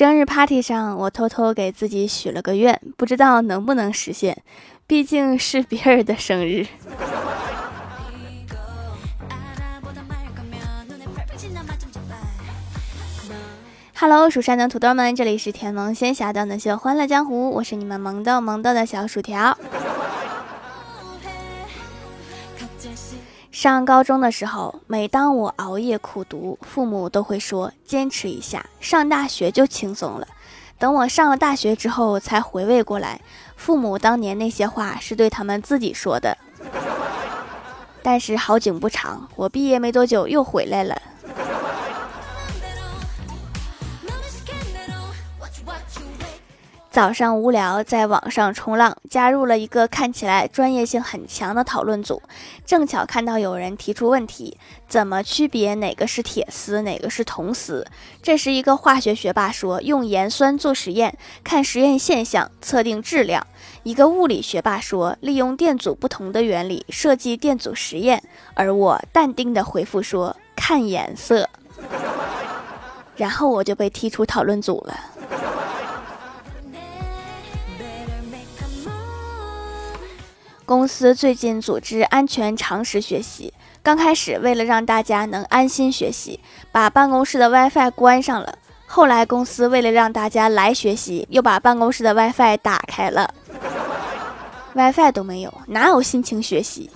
[0.00, 4.42] 生日 party 上，我偷偷给自己许了个愿，不知道能不能实现，
[4.86, 6.66] 毕竟是别人的生日。
[13.94, 19.58] Hello，蜀山的土豆们，这里是甜萌仙侠段的秀欢乐江湖，我是你们萌豆萌豆的小薯条。
[23.60, 30.26] 上高中的时候，每当我熬夜苦读，父母都会说坚持一下，上大学就轻松了。
[30.78, 33.20] 等我上了大学之后，才回味过来，
[33.56, 36.38] 父母当年那些话是对他们自己说的。
[38.02, 40.98] 但是好景不长，我毕业没多久又回来了。
[46.90, 52.20] 早上无聊，在网上冲浪，加入了一个看起来专业性很强的讨论组。
[52.66, 54.58] 正巧看到有人提出问题：
[54.88, 57.86] 怎么区别哪个是铁丝，哪个是铜丝？
[58.20, 63.46] 这时，一个化学学霸说：用盐酸做实验，看实验现象，测定质量。
[63.84, 68.20] 一个物理学霸说：利用电阻不同的原理设计电阻实验。
[68.54, 71.48] 而我淡定的回复说：看颜色。
[73.14, 74.98] 然后我就被踢出讨论组了。
[80.70, 86.38] 公司最近组织安全常识学习，刚开始为了让大家能安心学习，
[86.70, 88.56] 把办公室的 WiFi 关上了。
[88.86, 93.34] 后来公司为了让大家来学习，又把办公室的 WiFi 打开了。
[94.74, 96.88] WiFi 都没有，哪有心情学习？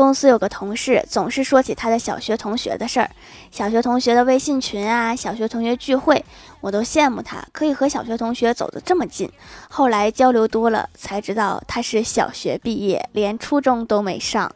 [0.00, 3.10] 公司有个同事总是说起他的小学同学的事儿，
[3.50, 6.24] 小学同学的微信群啊，小学同学聚会，
[6.62, 9.30] 我都羡慕他可以和小学同学走得这么近。
[9.68, 14.50] 后来交流多了，才知道他是小学毕业，连初中都没上，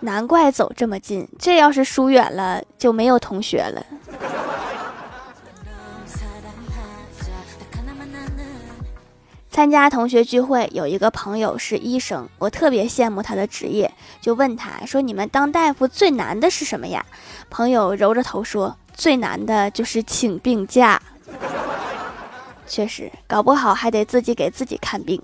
[0.00, 1.26] 难怪走这么近。
[1.38, 3.82] 这要是疏远了，就没有同学了。
[9.56, 13.90] 参加同学聚会，有一个朋友是医生，我特别羡慕他的职业，
[14.20, 17.02] 就问他说：“你们当大夫最难的是什么呀？”
[17.48, 21.00] 朋友揉着头说：“最难的就是请病假。”
[22.68, 25.22] 确实，搞不好还得自己给自己看病。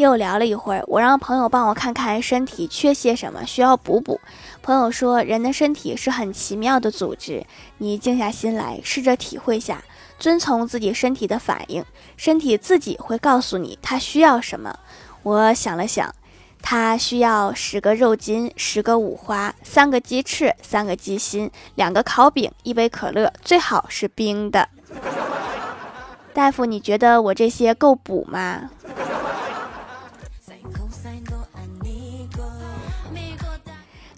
[0.00, 4.20] 又聊了一会儿，我让朋友帮我看看身体缺些什么，需要补补。
[4.62, 7.44] 朋友说，人的身体是很奇妙的组织，
[7.78, 9.82] 你静下心来，试着体会下，
[10.18, 11.84] 遵从自己身体的反应，
[12.16, 14.78] 身体自己会告诉你它需要什么。
[15.22, 16.14] 我想了想，
[16.62, 24.68] 它需要十个肉筋，十个五花，三个鸡翅，三个鸡心，两个烤饼，一杯可乐，最好是冰的。
[26.32, 28.70] 大夫，你觉得我这些够补吗？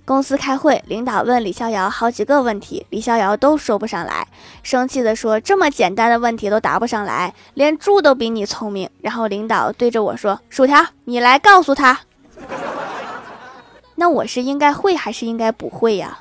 [0.04, 4.26] 公司开会，领导问李逍遥好几个问题，李逍遥都说不上来，
[4.64, 12.00] 生气的说：“这么简单的问题都答不上来，连猪都比你聪明。”然后领导对着我说：“薯条，你来告诉他。
[13.94, 16.18] ”那我是应该会还是应该不会呀？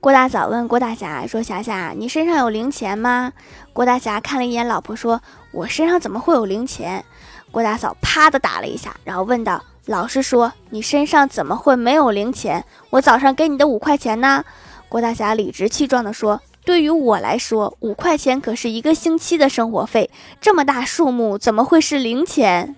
[0.00, 3.32] 郭大嫂问郭大侠说：“霞霞，你身上有零钱吗？”
[3.72, 7.02] 郭大侠看了一眼老婆，说：“我身上怎么会有零钱？”
[7.50, 12.64] 郭大嫂啪的打了一下，然后问道：“老实说，你身上怎么会没有零钱？
[12.90, 14.44] 我早上给你的五块钱呢？”
[14.88, 20.10] 郭大侠理直气壮地说：“对于我来说，五块钱可是一个星期的生活费，
[20.40, 22.76] 这么大数目怎么会是零钱？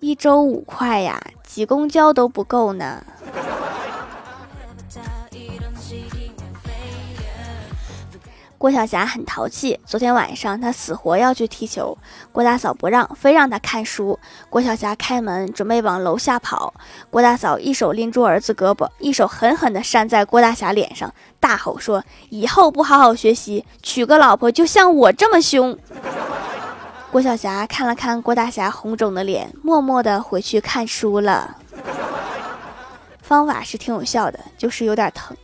[0.00, 3.04] 一周五块呀，挤公交都不够呢。”
[8.62, 11.98] 郭晓霞很淘气，昨天晚上她死活要去踢球，
[12.30, 14.16] 郭大嫂不让，非让她看书。
[14.48, 16.72] 郭晓霞开门准备往楼下跑，
[17.10, 25.76] 郭大嫂一手拎住儿子胳膊，一手狠狠地扇在郭大侠脸上，大吼说：“以后不好好学习，娶个老婆就像我这么凶。”
[27.10, 31.56] 郭晓霞看了看郭大侠红肿的脸，默默地回去看书了。
[33.22, 35.36] 方法是挺有效的，就是有点疼。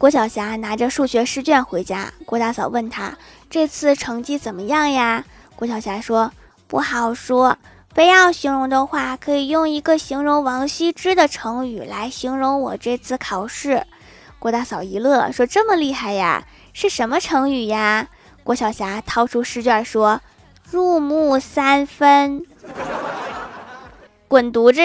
[0.00, 3.18] 郭晓霞拿着数学试卷回家，郭大嫂问她
[3.50, 5.22] ：“这次成绩怎么样呀？”
[5.54, 6.32] 郭晓霞说
[6.66, 7.58] ：“不好说，
[7.92, 13.84] 非要形容的话，可以用一个形容王羲之的成语来形容我这次考试。”
[14.40, 16.44] 郭大嫂一乐，说：“这么厉害呀？
[16.72, 18.08] 是什么成语呀？”
[18.42, 20.22] 郭晓霞掏出试卷说
[20.70, 22.46] ：“入木三分。
[24.26, 24.80] ”滚犊子！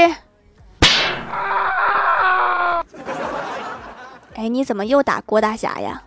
[4.35, 6.03] 哎，你怎么又打郭大侠呀？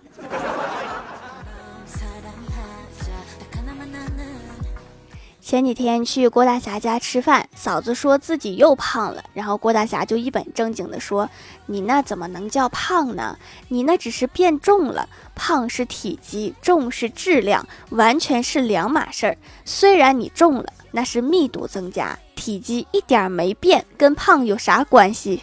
[5.41, 11.27] 前几天去郭大侠家吃饭，嫂子说自己又胖了，然后郭大侠就一本正经地说
[11.65, 13.35] ：“你那怎么能叫胖呢？
[13.69, 19.39] 你那只是变重了，胖是体积，重是质量，完全是两码事儿。
[19.65, 25.43] 虽然你重了，那是密度增加，体积一点没变，跟胖有啥关系？”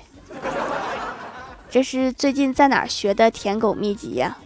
[1.75, 4.37] 这是最近在哪儿学的舔狗秘籍呀？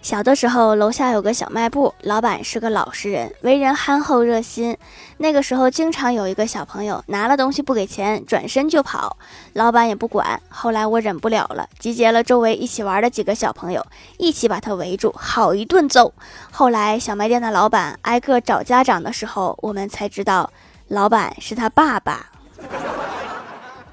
[0.00, 4.78] 小的时候，楼下有个小卖部，老板是个老实人，为人憨厚热心。
[5.16, 9.16] 那个时候，经常有一个小朋友拿了东西不给钱，转身就跑，
[9.54, 10.40] 老板也不管。
[10.48, 13.84] 后来我忍不了了，集结了周围一起玩的几个小朋友，
[14.18, 16.14] 一起把他围住，好一顿揍。
[16.52, 20.52] 后来小卖店的老板挨个找家长的时候，我们才知道，
[20.92, 22.26] 老板是他爸爸。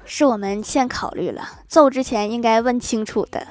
[0.04, 3.46] 是我们欠考虑了，揍之前应该问清楚的。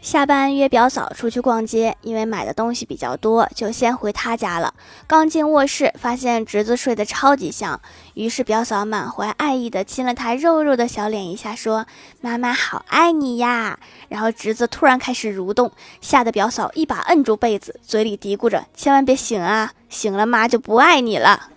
[0.00, 4.72] 下班约表嫂出去逛街，因为买的东西比较多，就先回她家了。
[5.06, 7.80] 刚进卧室，发现侄子睡得超级香，
[8.14, 11.84] 于是表嫂满怀爱意的亲了他肉肉的小脸一下，说
[12.22, 13.78] ：“妈妈好爱你呀。”
[14.08, 21.48] 然后侄子突然开始蠕动，吓得表嫂一把摁住被子，嘴里嘀咕着：“千万别醒啊，醒了妈就不爱你了。”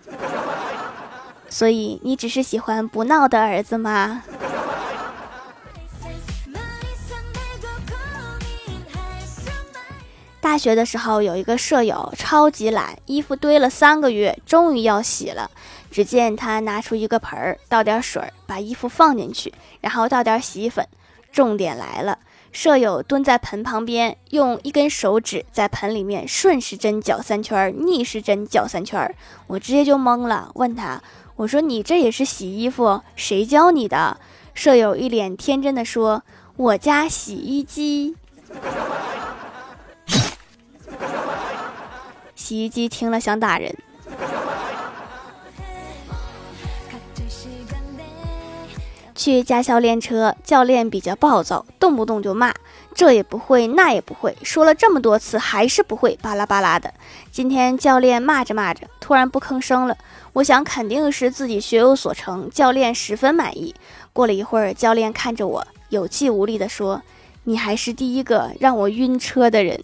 [1.48, 4.22] 所以你只是喜欢不闹的儿子吗？
[10.42, 15.48] 大学的时候，有一个舍友超级懒，衣服堆了三个月，终于要洗了。
[15.88, 20.84] 只见他拿出一个盆儿，倒点水，把衣服放进去，然后倒点洗衣粉。
[21.30, 22.18] 重点来了，
[22.50, 29.14] 舍友蹲在盆旁边，用一根手指在盆里面顺时针搅三圈，逆时针搅三圈。
[29.46, 31.00] 我直接就懵了，问他
[31.36, 33.00] ：“我说你这也是洗衣服？
[33.14, 34.18] 谁教你的？”
[34.54, 36.24] 舍友一脸天真的说
[36.56, 38.16] ：“我家洗衣机。”
[42.42, 43.72] 洗衣机听了想打人。
[49.14, 52.52] 去驾校练车，教练比较暴躁，动不动就骂，
[52.96, 56.92] 这也不会，那也不会，说了这么多次还是不会，巴拉巴拉的。
[57.30, 59.96] 今天教练骂着骂着，突然不吭声了。
[60.32, 63.72] 我想肯定是自己学有所成，教练十分满意。
[64.12, 67.02] 过了一会儿，教练看着我，有气无力地说
[67.44, 69.80] ：“你还是第一个让我晕车的人。”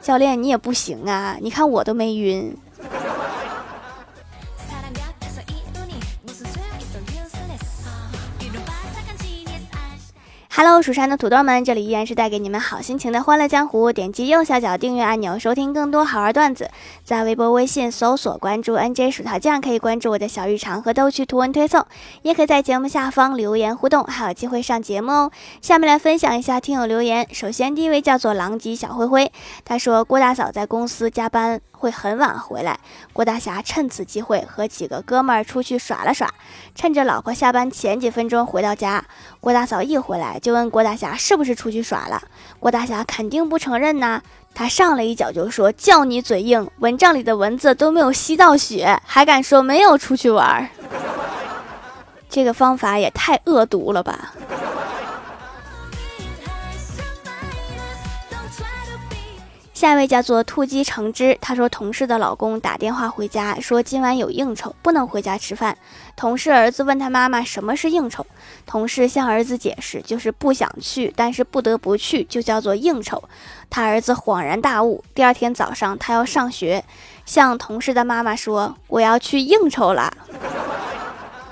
[0.00, 1.36] 教练，你也不行啊！
[1.40, 2.56] 你看我都没晕。
[10.62, 13.90] Hello，蜀山的土豆们，这里依然是带给你们好心情的欢乐江湖。
[13.90, 16.68] 点击右下角订阅按钮，收听更多好玩段子。
[17.02, 21.86] 在微博、微信搜索关注 NJ 薯条酱，可以关注我的小日常和逗趣图文推送，
[22.20, 25.30] 也可以在节目下方留言互动，还有机会上节目哦。
[25.62, 27.26] 下面来分享一下听友留言。
[27.32, 29.32] 首先，第一位叫做狼藉小灰灰，
[29.64, 31.62] 他说郭大嫂在公司加班。
[31.80, 32.78] 会很晚回来，
[33.14, 36.28] 郭大侠趁此机会和几个哥们儿出去耍了耍。
[36.74, 39.02] 趁着老婆下班前几分钟回到家，
[39.40, 42.22] 郭大嫂一回来就问郭大侠是不是出去耍了。
[42.58, 44.20] 郭大侠肯定不承认呐，
[44.54, 50.68] 他上来一脚就说：“叫你嘴硬，蚊帐里的蚊子都没有吸到血，还敢说没有出去玩儿？
[52.28, 54.34] 这个方法也太恶毒了吧！”
[59.80, 65.74] 下一位叫做兔鸡橙汁，他说同事的老公打电话回家说今晚有应酬，不能回家吃饭。
[66.14, 68.26] 同事儿子问他妈妈什么是应酬，
[68.66, 73.24] 同事向儿子解释就是不想去，但是不得不去，就叫做应酬。
[73.70, 76.84] 他儿子恍然大悟，第二天早上他要上学，
[77.24, 80.12] 向同事的妈妈说我要去应酬了。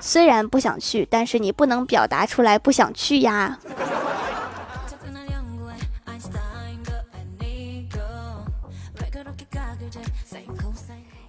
[0.00, 3.58] 虽然不想去，但是你不能表达出来不想去呀。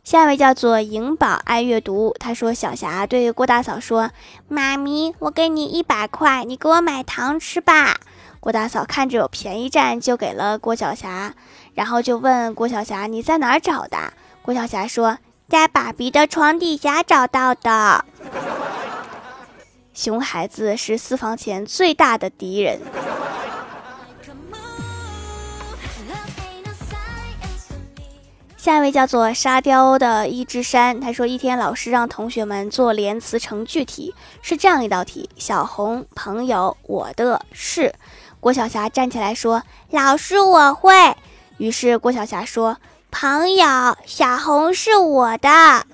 [0.10, 4.10] 下一位叫做颖宝爱阅读，他说：“小霞对郭大嫂说，
[4.48, 7.96] 妈咪，我给你一百块，你给我买糖吃吧。”
[8.42, 11.36] 郭大嫂看着有便宜占，就给了郭晓霞，
[11.75, 14.12] 然后就问郭晓霞：“你在哪儿找的？”
[14.42, 18.04] 郭晓霞说：“在爸比的床底下找到的。
[19.94, 22.80] ”熊孩子是私房钱最大的敌人。
[28.60, 37.96] 下一位叫做沙雕的一只山，他说：一天老师让同学们做连词成句题，是这样一道题：小红朋友，我的是。
[38.42, 40.92] 郭晓霞站起来说：“老师，我会。”
[41.58, 42.75] 于是郭晓霞说
[43.10, 45.86] ：“朋友，小红是我的，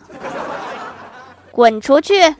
[1.51, 2.35] 滚出去。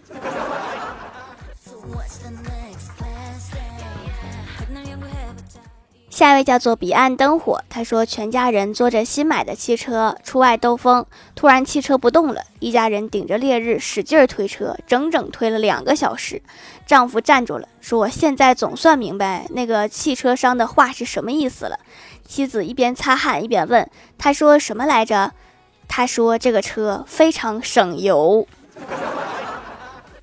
[6.16, 11.06] 下一位叫做彼岸灯火，他说全家人坐着新买的汽车出外兜风，
[11.36, 16.42] 突然汽车不动了，一家人顶着烈日使劲推车，整整推了两个小时。
[16.86, 21.78] 丈夫站住了，说：“我现在总算明白那个汽车商的话是什么意思了。”
[22.26, 23.86] 妻子一边擦汗一边问
[24.18, 25.34] ：“他说什么来着？”
[25.90, 28.48] 他说：“这个车非常省油，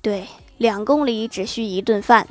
[0.01, 0.25] 对，
[0.57, 2.27] 两公里只需一顿饭。”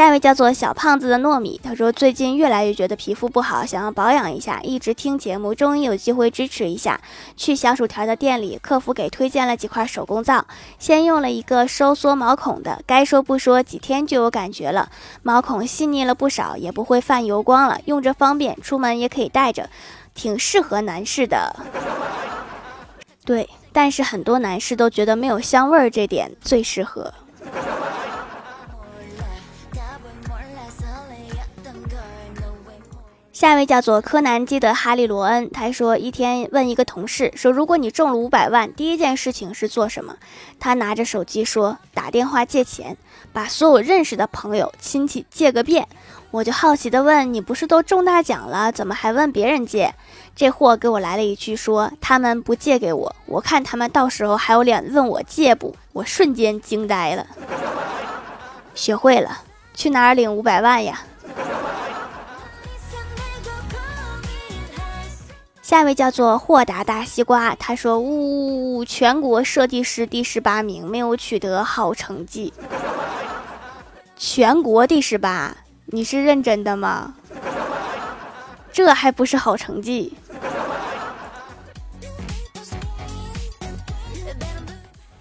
[0.00, 6.98] 下一位叫做小胖子的糯米，他说最近越来越觉得皮肤不好，想要保养一下，一直听节目，终于有机会支持一下。
[7.36, 10.46] 去小薯条的店里，客服给推荐了几块手工皂，
[10.78, 14.88] 先用了一个收缩毛孔的，该说不说，几天就有感觉了，
[15.22, 19.68] 毛孔细腻了不少，也不会泛油光了，用着方便，出门也可以带着，
[20.14, 21.54] 挺适合男士的。
[23.26, 27.12] 对，但是很多男士都觉得没有香味儿，这点最适合。
[33.40, 40.14] 下一位叫做柯南基德哈利罗恩，他说一天问一个同事说，如果你中了五百万，第一件事情是做什么？
[40.58, 42.98] 他拿着手机说打电话借钱，
[43.32, 45.88] 把所有认识的朋友亲戚借个遍。
[46.30, 49.94] 我就好奇的问，你不是都中大奖了，怎么还问别人借？
[50.36, 55.74] 这货给我来了一句说他们不借给我，我看他们到时候还有脸问我借不？
[55.94, 57.26] 我瞬间惊呆了。
[58.74, 61.00] 学会了，去哪儿领五百万呀？
[65.70, 72.52] 下一位叫做豁达大西瓜，他说：“呜呜呜，全国设计师第十八名，没有取得好成绩。
[74.16, 77.14] 全国第十八，你是认真的吗？
[78.72, 80.12] 这还不是好成绩。”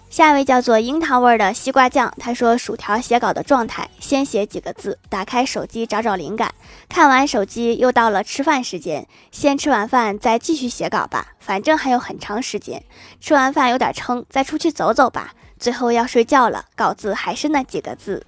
[0.09, 6.51] 下一位叫做樱桃味的西瓜酱，他说：“薯条写稿的状态，先写几个字，打开手机找找灵感，
[6.89, 12.83] 看完手机又到了吃饭时间，先吃完饭再继续写稿吧，反正还有很长时间。
[13.21, 15.35] 吃完饭有点撑，再出去走走吧。
[15.59, 18.25] 最后要睡觉了，稿子还是那几个字。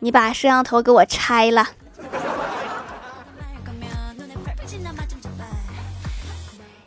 [0.00, 1.68] 你把摄像头给我拆了。”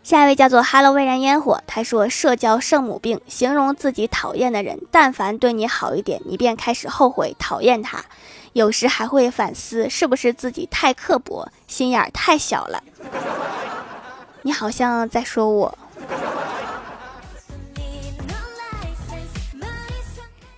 [0.03, 8.03] 下一位叫做 Hello 微燃烟火，他说：“社交圣母病，形容自己讨厌的人，但凡对你好一点，你便开始后悔讨厌他，
[8.51, 12.83] 有时还会反思是不是自己太刻薄，心眼太小了。”
[14.43, 15.77] 你好像在说我。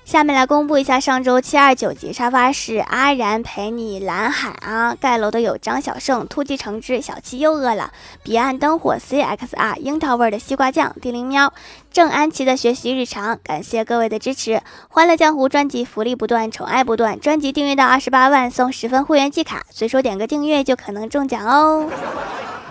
[0.05, 11.51] 下面来公布一下上周七二九级沙发是阿然陪你蓝海啊，盖楼的有张小胜、突击橙汁、小七又饿了、彼岸灯火、CXR、樱桃味的西瓜酱、地灵喵、
[11.91, 14.61] 郑安琪的学习日常，感谢各位的支持。
[14.89, 21.89] 欢乐江湖专辑福利不断，宠爱不断，专辑订阅到二十八万送十分会员季卡，随手点个订阅就可能中奖哦。